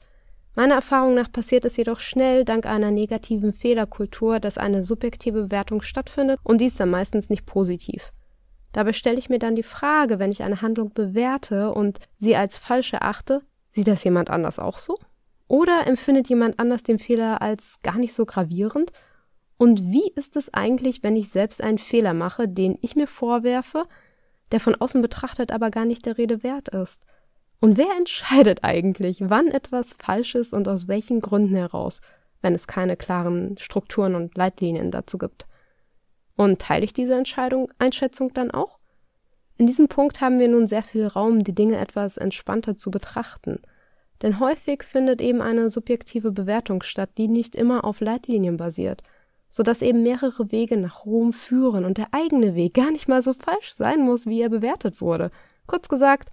Meiner 0.54 0.74
Erfahrung 0.74 1.14
nach 1.14 1.30
passiert 1.30 1.64
es 1.64 1.76
jedoch 1.76 2.00
schnell 2.00 2.44
dank 2.44 2.66
einer 2.66 2.90
negativen 2.90 3.54
Fehlerkultur, 3.54 4.40
dass 4.40 4.58
eine 4.58 4.82
subjektive 4.82 5.44
Bewertung 5.44 5.80
stattfindet 5.80 6.38
und 6.42 6.60
dies 6.60 6.74
dann 6.74 6.90
meistens 6.90 7.30
nicht 7.30 7.46
positiv. 7.46 8.12
Dabei 8.72 8.92
stelle 8.92 9.18
ich 9.18 9.30
mir 9.30 9.38
dann 9.38 9.56
die 9.56 9.62
Frage, 9.62 10.18
wenn 10.18 10.32
ich 10.32 10.42
eine 10.42 10.60
Handlung 10.60 10.92
bewerte 10.92 11.72
und 11.72 11.98
sie 12.18 12.36
als 12.36 12.58
falsch 12.58 12.92
erachte, 12.92 13.42
sieht 13.72 13.88
das 13.88 14.04
jemand 14.04 14.30
anders 14.30 14.58
auch 14.58 14.78
so? 14.78 14.98
Oder 15.50 15.88
empfindet 15.88 16.28
jemand 16.28 16.60
anders 16.60 16.84
den 16.84 17.00
Fehler 17.00 17.42
als 17.42 17.80
gar 17.82 17.98
nicht 17.98 18.12
so 18.12 18.24
gravierend? 18.24 18.92
Und 19.56 19.82
wie 19.90 20.08
ist 20.14 20.36
es 20.36 20.54
eigentlich, 20.54 21.02
wenn 21.02 21.16
ich 21.16 21.30
selbst 21.30 21.60
einen 21.60 21.78
Fehler 21.78 22.14
mache, 22.14 22.46
den 22.46 22.78
ich 22.82 22.94
mir 22.94 23.08
vorwerfe, 23.08 23.86
der 24.52 24.60
von 24.60 24.76
außen 24.76 25.02
betrachtet 25.02 25.50
aber 25.50 25.72
gar 25.72 25.86
nicht 25.86 26.06
der 26.06 26.18
Rede 26.18 26.44
wert 26.44 26.68
ist? 26.68 27.04
Und 27.58 27.76
wer 27.78 27.88
entscheidet 27.98 28.62
eigentlich, 28.62 29.28
wann 29.28 29.48
etwas 29.48 29.96
falsch 29.98 30.36
ist 30.36 30.52
und 30.52 30.68
aus 30.68 30.86
welchen 30.86 31.20
Gründen 31.20 31.56
heraus, 31.56 32.00
wenn 32.42 32.54
es 32.54 32.68
keine 32.68 32.96
klaren 32.96 33.58
Strukturen 33.58 34.14
und 34.14 34.36
Leitlinien 34.36 34.92
dazu 34.92 35.18
gibt? 35.18 35.48
Und 36.36 36.62
teile 36.62 36.84
ich 36.84 36.92
diese 36.92 37.14
Entscheidung, 37.14 37.72
Einschätzung 37.76 38.32
dann 38.34 38.52
auch? 38.52 38.78
In 39.56 39.66
diesem 39.66 39.88
Punkt 39.88 40.20
haben 40.20 40.38
wir 40.38 40.46
nun 40.46 40.68
sehr 40.68 40.84
viel 40.84 41.08
Raum, 41.08 41.42
die 41.42 41.56
Dinge 41.56 41.76
etwas 41.78 42.18
entspannter 42.18 42.76
zu 42.76 42.92
betrachten. 42.92 43.60
Denn 44.22 44.38
häufig 44.38 44.82
findet 44.82 45.20
eben 45.20 45.40
eine 45.40 45.70
subjektive 45.70 46.30
Bewertung 46.30 46.82
statt, 46.82 47.10
die 47.16 47.28
nicht 47.28 47.54
immer 47.54 47.84
auf 47.84 48.00
Leitlinien 48.00 48.56
basiert, 48.56 49.02
so 49.48 49.62
dass 49.62 49.82
eben 49.82 50.02
mehrere 50.02 50.52
Wege 50.52 50.76
nach 50.76 51.06
Rom 51.06 51.32
führen 51.32 51.84
und 51.84 51.98
der 51.98 52.08
eigene 52.12 52.54
Weg 52.54 52.74
gar 52.74 52.90
nicht 52.90 53.08
mal 53.08 53.22
so 53.22 53.32
falsch 53.32 53.72
sein 53.72 54.00
muss, 54.02 54.26
wie 54.26 54.42
er 54.42 54.50
bewertet 54.50 55.00
wurde. 55.00 55.30
Kurz 55.66 55.88
gesagt, 55.88 56.30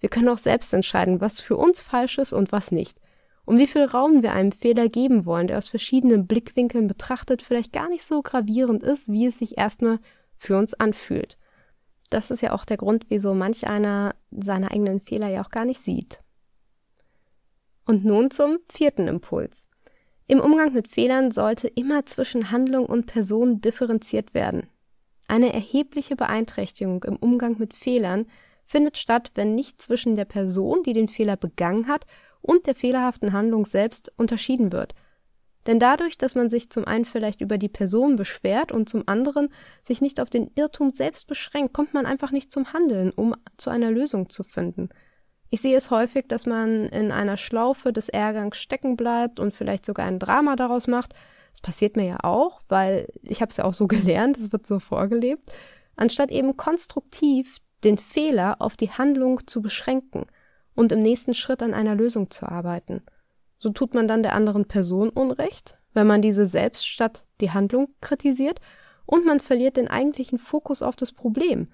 wir 0.00 0.08
können 0.08 0.28
auch 0.28 0.38
selbst 0.38 0.72
entscheiden, 0.72 1.20
was 1.20 1.40
für 1.40 1.56
uns 1.56 1.80
falsch 1.80 2.18
ist 2.18 2.32
und 2.32 2.52
was 2.52 2.72
nicht. 2.72 2.98
Und 3.44 3.58
wie 3.58 3.66
viel 3.66 3.84
Raum 3.84 4.22
wir 4.22 4.32
einem 4.32 4.52
Fehler 4.52 4.88
geben 4.88 5.26
wollen, 5.26 5.48
der 5.48 5.58
aus 5.58 5.68
verschiedenen 5.68 6.26
Blickwinkeln 6.26 6.86
betrachtet 6.86 7.42
vielleicht 7.42 7.72
gar 7.72 7.88
nicht 7.88 8.04
so 8.04 8.22
gravierend 8.22 8.82
ist, 8.82 9.10
wie 9.10 9.26
es 9.26 9.38
sich 9.38 9.58
erstmal 9.58 9.98
für 10.36 10.56
uns 10.56 10.74
anfühlt. 10.74 11.36
Das 12.10 12.30
ist 12.30 12.42
ja 12.42 12.52
auch 12.52 12.64
der 12.64 12.76
Grund, 12.76 13.06
wieso 13.08 13.34
manch 13.34 13.66
einer 13.66 14.14
seine 14.30 14.70
eigenen 14.70 15.00
Fehler 15.00 15.28
ja 15.28 15.44
auch 15.44 15.50
gar 15.50 15.64
nicht 15.64 15.80
sieht. 15.80 16.20
Und 17.90 18.04
nun 18.04 18.30
zum 18.30 18.58
vierten 18.68 19.08
Impuls. 19.08 19.66
Im 20.28 20.38
Umgang 20.38 20.72
mit 20.72 20.86
Fehlern 20.86 21.32
sollte 21.32 21.66
immer 21.66 22.06
zwischen 22.06 22.52
Handlung 22.52 22.86
und 22.86 23.06
Person 23.06 23.60
differenziert 23.60 24.32
werden. 24.32 24.68
Eine 25.26 25.52
erhebliche 25.52 26.14
Beeinträchtigung 26.14 27.02
im 27.02 27.16
Umgang 27.16 27.58
mit 27.58 27.74
Fehlern 27.74 28.26
findet 28.64 28.96
statt, 28.96 29.32
wenn 29.34 29.56
nicht 29.56 29.82
zwischen 29.82 30.14
der 30.14 30.24
Person, 30.24 30.84
die 30.84 30.92
den 30.92 31.08
Fehler 31.08 31.36
begangen 31.36 31.88
hat, 31.88 32.06
und 32.40 32.68
der 32.68 32.76
fehlerhaften 32.76 33.32
Handlung 33.32 33.66
selbst 33.66 34.12
unterschieden 34.16 34.70
wird. 34.70 34.94
Denn 35.66 35.80
dadurch, 35.80 36.16
dass 36.16 36.36
man 36.36 36.48
sich 36.48 36.70
zum 36.70 36.84
einen 36.84 37.06
vielleicht 37.06 37.40
über 37.40 37.58
die 37.58 37.68
Person 37.68 38.14
beschwert 38.14 38.70
und 38.70 38.88
zum 38.88 39.02
anderen 39.06 39.48
sich 39.82 40.00
nicht 40.00 40.20
auf 40.20 40.30
den 40.30 40.52
Irrtum 40.54 40.92
selbst 40.92 41.26
beschränkt, 41.26 41.74
kommt 41.74 41.92
man 41.92 42.06
einfach 42.06 42.30
nicht 42.30 42.52
zum 42.52 42.72
Handeln, 42.72 43.10
um 43.10 43.34
zu 43.56 43.68
einer 43.68 43.90
Lösung 43.90 44.30
zu 44.30 44.44
finden. 44.44 44.90
Ich 45.50 45.60
sehe 45.60 45.76
es 45.76 45.90
häufig, 45.90 46.28
dass 46.28 46.46
man 46.46 46.86
in 46.86 47.10
einer 47.10 47.36
Schlaufe 47.36 47.92
des 47.92 48.08
Ärgerns 48.08 48.56
stecken 48.56 48.96
bleibt 48.96 49.40
und 49.40 49.52
vielleicht 49.52 49.84
sogar 49.84 50.06
ein 50.06 50.20
Drama 50.20 50.54
daraus 50.54 50.86
macht. 50.86 51.12
Das 51.50 51.60
passiert 51.60 51.96
mir 51.96 52.06
ja 52.06 52.18
auch, 52.22 52.60
weil 52.68 53.08
ich 53.22 53.40
habe 53.42 53.50
es 53.50 53.56
ja 53.56 53.64
auch 53.64 53.74
so 53.74 53.86
gelernt, 53.88 54.38
es 54.38 54.52
wird 54.52 54.64
so 54.64 54.78
vorgelebt, 54.78 55.44
anstatt 55.96 56.30
eben 56.30 56.56
konstruktiv 56.56 57.58
den 57.82 57.98
Fehler 57.98 58.56
auf 58.60 58.76
die 58.76 58.90
Handlung 58.90 59.46
zu 59.48 59.60
beschränken 59.60 60.26
und 60.76 60.92
im 60.92 61.02
nächsten 61.02 61.34
Schritt 61.34 61.62
an 61.62 61.74
einer 61.74 61.96
Lösung 61.96 62.30
zu 62.30 62.46
arbeiten. 62.46 63.02
So 63.58 63.70
tut 63.70 63.92
man 63.92 64.06
dann 64.06 64.22
der 64.22 64.34
anderen 64.34 64.66
Person 64.66 65.10
Unrecht, 65.10 65.76
wenn 65.92 66.06
man 66.06 66.22
diese 66.22 66.46
selbst 66.46 66.86
statt 66.86 67.24
die 67.40 67.50
Handlung 67.50 67.88
kritisiert, 68.00 68.60
und 69.04 69.26
man 69.26 69.40
verliert 69.40 69.76
den 69.76 69.88
eigentlichen 69.88 70.38
Fokus 70.38 70.82
auf 70.82 70.94
das 70.94 71.10
Problem 71.10 71.66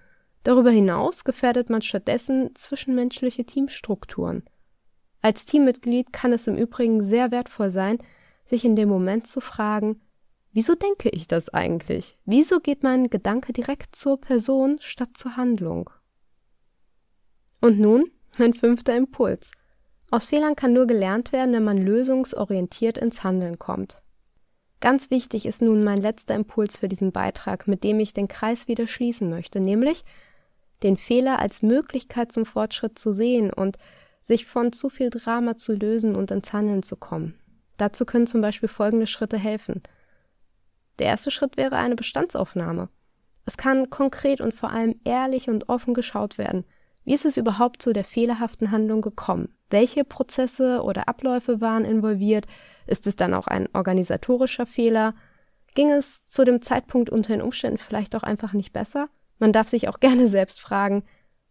Darüber 0.46 0.70
hinaus 0.70 1.24
gefährdet 1.24 1.70
man 1.70 1.82
stattdessen 1.82 2.54
zwischenmenschliche 2.54 3.44
Teamstrukturen. 3.44 4.44
Als 5.20 5.44
Teammitglied 5.44 6.12
kann 6.12 6.32
es 6.32 6.46
im 6.46 6.54
Übrigen 6.54 7.02
sehr 7.02 7.32
wertvoll 7.32 7.70
sein, 7.70 7.98
sich 8.44 8.64
in 8.64 8.76
dem 8.76 8.88
Moment 8.88 9.26
zu 9.26 9.40
fragen, 9.40 10.00
wieso 10.52 10.76
denke 10.76 11.08
ich 11.08 11.26
das 11.26 11.48
eigentlich? 11.48 12.16
Wieso 12.26 12.60
geht 12.60 12.84
mein 12.84 13.10
Gedanke 13.10 13.52
direkt 13.52 13.96
zur 13.96 14.20
Person 14.20 14.76
statt 14.78 15.08
zur 15.14 15.36
Handlung? 15.36 15.90
Und 17.60 17.80
nun 17.80 18.12
mein 18.38 18.54
fünfter 18.54 18.96
Impuls. 18.96 19.50
Aus 20.12 20.26
Fehlern 20.26 20.54
kann 20.54 20.72
nur 20.72 20.86
gelernt 20.86 21.32
werden, 21.32 21.54
wenn 21.54 21.64
man 21.64 21.78
lösungsorientiert 21.78 22.98
ins 22.98 23.24
Handeln 23.24 23.58
kommt. 23.58 24.00
Ganz 24.78 25.10
wichtig 25.10 25.44
ist 25.44 25.60
nun 25.60 25.82
mein 25.82 25.98
letzter 25.98 26.36
Impuls 26.36 26.76
für 26.76 26.88
diesen 26.88 27.10
Beitrag, 27.10 27.66
mit 27.66 27.82
dem 27.82 27.98
ich 27.98 28.12
den 28.12 28.28
Kreis 28.28 28.68
wieder 28.68 28.86
schließen 28.86 29.28
möchte, 29.28 29.58
nämlich 29.58 30.04
den 30.82 30.96
Fehler 30.96 31.38
als 31.38 31.62
Möglichkeit 31.62 32.32
zum 32.32 32.46
Fortschritt 32.46 32.98
zu 32.98 33.12
sehen 33.12 33.52
und 33.52 33.78
sich 34.20 34.46
von 34.46 34.72
zu 34.72 34.88
viel 34.88 35.10
Drama 35.10 35.56
zu 35.56 35.72
lösen 35.72 36.16
und 36.16 36.30
ins 36.30 36.52
Handeln 36.52 36.82
zu 36.82 36.96
kommen. 36.96 37.38
Dazu 37.76 38.04
können 38.04 38.26
zum 38.26 38.40
Beispiel 38.40 38.68
folgende 38.68 39.06
Schritte 39.06 39.38
helfen. 39.38 39.82
Der 40.98 41.06
erste 41.06 41.30
Schritt 41.30 41.56
wäre 41.56 41.76
eine 41.76 41.94
Bestandsaufnahme. 41.94 42.88
Es 43.44 43.56
kann 43.56 43.90
konkret 43.90 44.40
und 44.40 44.54
vor 44.54 44.70
allem 44.70 45.00
ehrlich 45.04 45.48
und 45.48 45.68
offen 45.68 45.94
geschaut 45.94 46.38
werden. 46.38 46.64
Wie 47.04 47.14
ist 47.14 47.24
es 47.24 47.36
überhaupt 47.36 47.80
zu 47.80 47.92
der 47.92 48.04
fehlerhaften 48.04 48.72
Handlung 48.72 49.00
gekommen? 49.00 49.54
Welche 49.70 50.04
Prozesse 50.04 50.82
oder 50.82 51.08
Abläufe 51.08 51.60
waren 51.60 51.84
involviert? 51.84 52.46
Ist 52.86 53.06
es 53.06 53.14
dann 53.14 53.34
auch 53.34 53.46
ein 53.46 53.68
organisatorischer 53.72 54.66
Fehler? 54.66 55.14
Ging 55.74 55.92
es 55.92 56.26
zu 56.26 56.44
dem 56.44 56.62
Zeitpunkt 56.62 57.10
unter 57.10 57.32
den 57.32 57.42
Umständen 57.42 57.78
vielleicht 57.78 58.16
auch 58.16 58.24
einfach 58.24 58.52
nicht 58.52 58.72
besser? 58.72 59.08
Man 59.38 59.52
darf 59.52 59.68
sich 59.68 59.88
auch 59.88 60.00
gerne 60.00 60.28
selbst 60.28 60.60
fragen, 60.60 61.04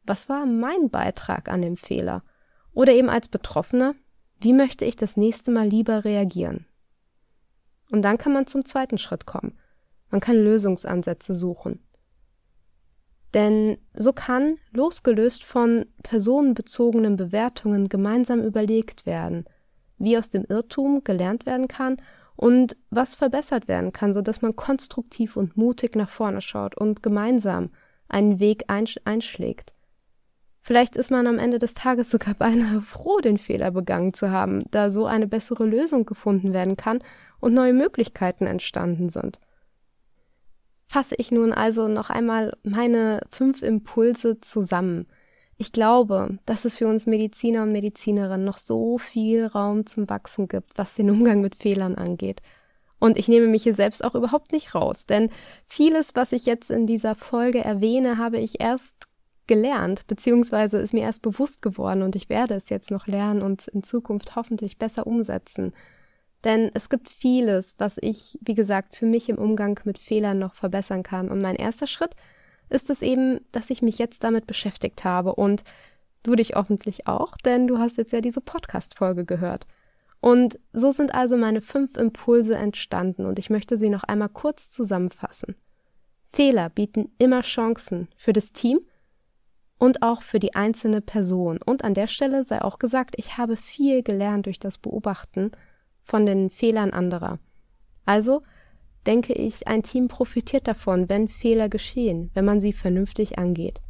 was 0.03 0.29
war 0.29 0.45
mein 0.45 0.89
Beitrag 0.89 1.49
an 1.49 1.61
dem 1.61 1.77
Fehler? 1.77 2.23
Oder 2.73 2.93
eben 2.93 3.09
als 3.09 3.27
Betroffener, 3.27 3.95
wie 4.39 4.53
möchte 4.53 4.85
ich 4.85 4.95
das 4.95 5.17
nächste 5.17 5.49
Mal 5.51 5.67
lieber 5.67 6.05
reagieren? 6.05 6.65
Und 7.89 8.01
dann 8.01 8.17
kann 8.17 8.33
man 8.33 8.47
zum 8.47 8.65
zweiten 8.65 8.97
Schritt 8.97 9.25
kommen. 9.25 9.57
Man 10.09 10.21
kann 10.21 10.35
Lösungsansätze 10.35 11.33
suchen. 11.33 11.79
Denn 13.33 13.77
so 13.93 14.13
kann, 14.13 14.57
losgelöst 14.71 15.43
von 15.43 15.85
personenbezogenen 16.03 17.17
Bewertungen, 17.17 17.89
gemeinsam 17.89 18.41
überlegt 18.41 19.05
werden, 19.05 19.45
wie 19.97 20.17
aus 20.17 20.29
dem 20.29 20.45
Irrtum 20.45 21.03
gelernt 21.03 21.45
werden 21.45 21.67
kann 21.67 21.97
und 22.35 22.75
was 22.89 23.15
verbessert 23.15 23.67
werden 23.67 23.93
kann, 23.93 24.13
sodass 24.13 24.41
man 24.41 24.55
konstruktiv 24.55 25.37
und 25.37 25.57
mutig 25.57 25.95
nach 25.95 26.09
vorne 26.09 26.41
schaut 26.41 26.77
und 26.77 27.03
gemeinsam 27.03 27.69
einen 28.07 28.39
Weg 28.39 28.65
einsch 28.67 28.99
einschlägt. 29.05 29.73
Vielleicht 30.61 30.95
ist 30.95 31.11
man 31.11 31.27
am 31.27 31.37
Ende 31.37 31.59
des 31.59 31.75
Tages 31.75 32.09
sogar 32.09 32.33
beinahe 32.39 32.81
froh, 32.81 33.19
den 33.19 33.37
Fehler 33.37 33.71
begangen 33.71 34.13
zu 34.13 34.31
haben, 34.31 34.63
da 34.71 34.89
so 34.89 35.05
eine 35.05 35.27
bessere 35.27 35.65
Lösung 35.65 36.05
gefunden 36.05 36.53
werden 36.53 36.75
kann 36.75 36.99
und 37.39 37.53
neue 37.53 37.73
Möglichkeiten 37.73 38.47
entstanden 38.47 39.09
sind. 39.09 39.39
fasse 40.87 41.15
ich 41.17 41.31
nun 41.31 41.51
also 41.51 41.87
noch 41.87 42.09
einmal 42.09 42.57
meine 42.63 43.21
fünf 43.29 43.61
Impulse 43.61 44.39
zusammen. 44.41 45.07
Ich 45.57 45.71
glaube, 45.71 46.37
dass 46.45 46.65
es 46.65 46.77
für 46.77 46.87
uns 46.87 47.05
Mediziner 47.05 47.63
und 47.63 47.71
Medizinerinnen 47.71 48.43
noch 48.43 48.57
so 48.57 48.97
viel 48.97 49.45
Raum 49.45 49.85
zum 49.85 50.09
Wachsen 50.09 50.47
gibt, 50.47 50.77
was 50.77 50.95
den 50.95 51.09
Umgang 51.09 51.41
mit 51.41 51.55
Fehlern 51.55 51.95
angeht. 51.95 52.41
Und 52.99 53.17
ich 53.17 53.27
nehme 53.27 53.47
mich 53.47 53.63
hier 53.63 53.73
selbst 53.73 54.03
auch 54.03 54.15
überhaupt 54.15 54.51
nicht 54.51 54.73
raus, 54.75 55.05
denn 55.05 55.29
vieles, 55.67 56.15
was 56.15 56.31
ich 56.31 56.45
jetzt 56.45 56.71
in 56.71 56.87
dieser 56.87 57.15
Folge 57.15 57.63
erwähne, 57.63 58.17
habe 58.17 58.37
ich 58.37 58.61
erst 58.61 58.95
gelernt, 59.47 60.07
beziehungsweise 60.07 60.77
ist 60.79 60.93
mir 60.93 61.03
erst 61.03 61.21
bewusst 61.21 61.61
geworden 61.61 62.01
und 62.01 62.15
ich 62.15 62.29
werde 62.29 62.55
es 62.55 62.69
jetzt 62.69 62.91
noch 62.91 63.05
lernen 63.05 63.41
und 63.41 63.67
in 63.67 63.83
Zukunft 63.83 64.35
hoffentlich 64.35 64.77
besser 64.77 65.05
umsetzen. 65.05 65.73
Denn 66.43 66.71
es 66.73 66.89
gibt 66.89 67.09
vieles, 67.09 67.75
was 67.77 67.97
ich, 68.01 68.37
wie 68.41 68.53
gesagt, 68.53 68.95
für 68.95 69.05
mich 69.05 69.29
im 69.29 69.37
Umgang 69.37 69.79
mit 69.83 69.97
Fehlern 69.97 70.39
noch 70.39 70.53
verbessern 70.53 71.03
kann. 71.03 71.29
Und 71.29 71.41
mein 71.41 71.55
erster 71.55 71.87
Schritt 71.87 72.11
ist 72.11 72.19
es 72.69 73.01
eben, 73.01 73.41
dass 73.51 73.69
ich 73.69 73.81
mich 73.81 73.97
jetzt 73.97 74.23
damit 74.23 74.47
beschäftigt 74.47 75.03
habe 75.03 75.35
und 75.35 75.63
du 76.23 76.35
dich 76.35 76.53
hoffentlich 76.55 77.07
auch, 77.07 77.37
denn 77.37 77.67
du 77.67 77.77
hast 77.77 77.97
jetzt 77.97 78.11
ja 78.11 78.21
diese 78.21 78.41
Podcast-Folge 78.41 79.25
gehört. 79.25 79.67
Und 80.19 80.59
so 80.73 80.91
sind 80.91 81.13
also 81.13 81.37
meine 81.37 81.61
fünf 81.61 81.97
Impulse 81.97 82.55
entstanden 82.55 83.25
und 83.25 83.37
ich 83.37 83.49
möchte 83.49 83.77
sie 83.77 83.89
noch 83.89 84.03
einmal 84.03 84.29
kurz 84.29 84.71
zusammenfassen. 84.71 85.55
Fehler 86.31 86.69
bieten 86.69 87.11
immer 87.17 87.41
Chancen 87.41 88.07
für 88.17 88.33
das 88.33 88.51
Team 88.51 88.79
und 89.77 90.01
auch 90.01 90.21
für 90.21 90.39
die 90.39 90.55
einzelne 90.55 91.01
Person. 91.01 91.59
Und 91.63 91.83
an 91.83 91.93
der 91.93 92.07
Stelle 92.07 92.43
sei 92.43 92.61
auch 92.61 92.79
gesagt, 92.79 93.15
ich 93.17 93.37
habe 93.37 93.55
viel 93.55 94.03
gelernt 94.03 94.47
durch 94.47 94.59
das 94.59 94.77
Beobachten 94.77 95.51
von 96.03 96.25
den 96.25 96.49
Fehlern 96.49 96.91
anderer. 96.91 97.39
Also 98.05 98.41
denke 99.05 99.33
ich, 99.33 99.67
ein 99.67 99.83
Team 99.83 100.07
profitiert 100.07 100.67
davon, 100.67 101.09
wenn 101.09 101.27
Fehler 101.27 101.69
geschehen, 101.69 102.31
wenn 102.33 102.45
man 102.45 102.59
sie 102.59 102.73
vernünftig 102.73 103.37
angeht. 103.37 103.81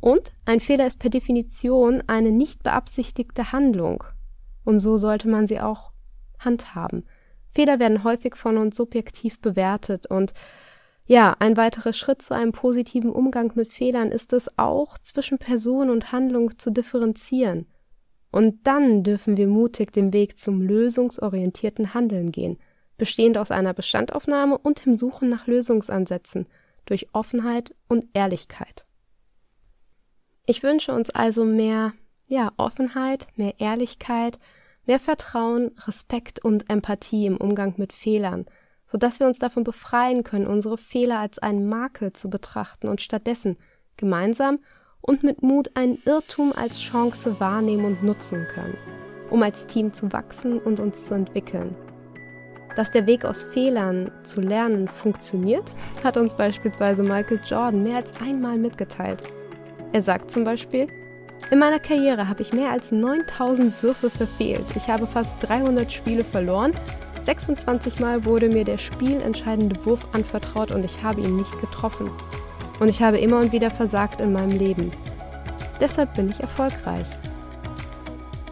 Und 0.00 0.32
ein 0.44 0.60
Fehler 0.60 0.86
ist 0.86 0.98
per 0.98 1.10
Definition 1.10 2.02
eine 2.06 2.32
nicht 2.32 2.62
beabsichtigte 2.62 3.52
Handlung. 3.52 4.04
Und 4.64 4.78
so 4.78 4.98
sollte 4.98 5.28
man 5.28 5.46
sie 5.46 5.60
auch 5.60 5.92
handhaben. 6.38 7.04
Fehler 7.54 7.78
werden 7.78 8.02
häufig 8.02 8.36
von 8.36 8.56
uns 8.56 8.76
subjektiv 8.76 9.40
bewertet 9.40 10.06
und 10.06 10.32
ja, 11.04 11.34
ein 11.40 11.56
weiterer 11.56 11.92
Schritt 11.92 12.22
zu 12.22 12.34
einem 12.34 12.52
positiven 12.52 13.10
Umgang 13.10 13.52
mit 13.54 13.72
Fehlern 13.72 14.10
ist 14.10 14.32
es 14.32 14.56
auch, 14.56 14.98
zwischen 14.98 15.38
Person 15.38 15.90
und 15.90 16.12
Handlung 16.12 16.58
zu 16.58 16.70
differenzieren. 16.70 17.66
Und 18.30 18.66
dann 18.66 19.02
dürfen 19.02 19.36
wir 19.36 19.46
mutig 19.46 19.92
den 19.92 20.12
Weg 20.12 20.38
zum 20.38 20.62
lösungsorientierten 20.62 21.92
Handeln 21.92 22.32
gehen, 22.32 22.56
bestehend 23.02 23.36
aus 23.36 23.50
einer 23.50 23.74
Bestandaufnahme 23.74 24.56
und 24.56 24.86
dem 24.86 24.96
Suchen 24.96 25.28
nach 25.28 25.48
Lösungsansätzen 25.48 26.46
durch 26.86 27.08
Offenheit 27.12 27.74
und 27.88 28.06
Ehrlichkeit. 28.14 28.86
Ich 30.46 30.62
wünsche 30.62 30.92
uns 30.92 31.10
also 31.10 31.44
mehr 31.44 31.92
ja, 32.26 32.52
Offenheit, 32.56 33.26
mehr 33.36 33.54
Ehrlichkeit, 33.58 34.38
mehr 34.86 35.00
Vertrauen, 35.00 35.72
Respekt 35.86 36.44
und 36.44 36.70
Empathie 36.70 37.26
im 37.26 37.36
Umgang 37.36 37.74
mit 37.76 37.92
Fehlern– 37.92 38.46
sodass 38.92 39.20
wir 39.20 39.26
uns 39.26 39.38
davon 39.38 39.64
befreien 39.64 40.22
können, 40.22 40.46
unsere 40.46 40.76
Fehler 40.76 41.18
als 41.18 41.38
einen 41.38 41.66
Makel 41.66 42.12
zu 42.12 42.28
betrachten 42.28 42.88
und 42.88 43.00
stattdessen 43.00 43.56
gemeinsam 43.96 44.58
und 45.00 45.22
mit 45.22 45.42
Mut 45.42 45.70
einen 45.74 45.98
Irrtum 46.04 46.52
als 46.54 46.78
Chance 46.78 47.40
wahrnehmen 47.40 47.86
und 47.86 48.02
nutzen 48.02 48.46
können, 48.48 48.76
um 49.30 49.42
als 49.42 49.66
Team 49.66 49.94
zu 49.94 50.12
wachsen 50.12 50.58
und 50.58 50.78
uns 50.78 51.04
zu 51.04 51.14
entwickeln. 51.14 51.74
Dass 52.76 52.90
der 52.90 53.06
Weg 53.06 53.24
aus 53.24 53.44
Fehlern 53.52 54.10
zu 54.22 54.40
lernen 54.40 54.88
funktioniert, 54.88 55.64
hat 56.02 56.16
uns 56.16 56.34
beispielsweise 56.34 57.02
Michael 57.02 57.40
Jordan 57.44 57.82
mehr 57.82 57.96
als 57.96 58.20
einmal 58.20 58.56
mitgeteilt. 58.56 59.22
Er 59.92 60.02
sagt 60.02 60.30
zum 60.30 60.44
Beispiel, 60.44 60.86
in 61.50 61.58
meiner 61.58 61.78
Karriere 61.78 62.28
habe 62.28 62.42
ich 62.42 62.52
mehr 62.52 62.70
als 62.70 62.92
9000 62.92 63.82
Würfe 63.82 64.08
verfehlt. 64.08 64.64
Ich 64.74 64.88
habe 64.88 65.06
fast 65.06 65.36
300 65.42 65.92
Spiele 65.92 66.24
verloren 66.24 66.72
26 67.24 68.00
Mal 68.00 68.24
wurde 68.24 68.48
mir 68.48 68.64
der 68.64 68.78
spielentscheidende 68.78 69.84
Wurf 69.84 70.00
anvertraut 70.12 70.72
und 70.72 70.84
ich 70.84 71.02
habe 71.02 71.20
ihn 71.20 71.36
nicht 71.36 71.60
getroffen. 71.60 72.10
Und 72.80 72.88
ich 72.88 73.00
habe 73.00 73.18
immer 73.18 73.38
und 73.38 73.52
wieder 73.52 73.70
versagt 73.70 74.20
in 74.20 74.32
meinem 74.32 74.58
Leben. 74.58 74.90
Deshalb 75.80 76.14
bin 76.14 76.30
ich 76.30 76.40
erfolgreich. 76.40 77.06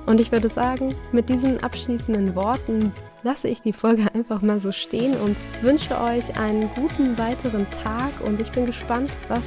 Und 0.06 0.20
ich 0.20 0.30
würde 0.30 0.48
sagen, 0.48 0.94
mit 1.12 1.28
diesen 1.28 1.62
abschließenden 1.62 2.34
Worten 2.34 2.92
lasse 3.22 3.48
ich 3.48 3.62
die 3.62 3.72
Folge 3.72 4.06
einfach 4.14 4.42
mal 4.42 4.60
so 4.60 4.72
stehen 4.72 5.16
und 5.20 5.36
wünsche 5.62 6.00
euch 6.00 6.38
einen 6.38 6.68
guten 6.74 7.18
weiteren 7.18 7.66
Tag 7.70 8.12
und 8.24 8.40
ich 8.40 8.50
bin 8.52 8.66
gespannt, 8.66 9.10
was, 9.28 9.44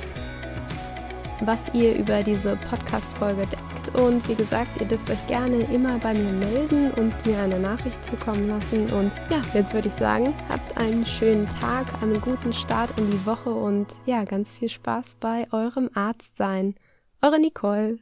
was 1.42 1.74
ihr 1.74 1.96
über 1.96 2.24
diese 2.24 2.58
Podcast-Folge 2.70 3.42
denkt 3.48 3.74
und 4.00 4.28
wie 4.28 4.36
gesagt, 4.36 4.80
ihr 4.80 4.88
dürft 4.88 5.10
euch 5.10 5.28
gerne 5.28 5.60
immer 5.72 6.00
bei 6.00 6.14
mir 6.14 6.32
melden 6.32 6.92
und 6.92 7.14
mir 7.26 7.38
eine 7.40 7.60
Nachricht 7.60 8.04
zukommen 8.06 8.48
lassen. 8.48 8.92
Und 8.92 9.12
ja, 9.30 9.40
jetzt 9.54 9.74
würde 9.74 9.88
ich 9.88 9.94
sagen, 9.94 10.34
habt 10.50 10.78
einen 10.78 11.06
schönen 11.06 11.48
Tag, 11.48 11.86
einen 12.02 12.20
guten 12.22 12.54
Start 12.54 12.98
in 13.00 13.12
die 13.12 13.26
Woche 13.26 13.52
und 13.52 13.88
ja, 14.06 14.24
ganz 14.24 14.52
viel 14.52 14.70
Spaß 14.70 15.16
bei 15.20 15.48
eurem 15.52 15.90
Arzt 15.94 16.38
sein. 16.38 16.76
Eure 17.22 17.40
Nicole. 17.40 18.00